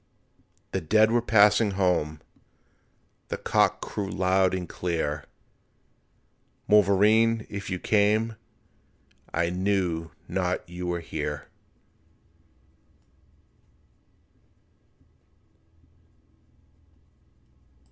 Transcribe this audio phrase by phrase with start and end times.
[0.71, 2.21] The dead were passing home,
[3.27, 5.25] The cock crew loud and clear,
[6.67, 8.35] Mavourneen, if you came,
[9.31, 11.49] I knew not you were here.